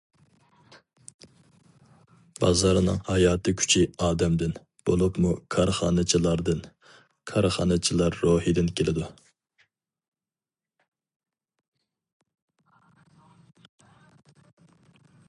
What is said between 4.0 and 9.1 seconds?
ئادەمدىن، بولۇپمۇ كارخانىچىلاردىن، كارخانىچىلار روھىدىن كېلىدۇ.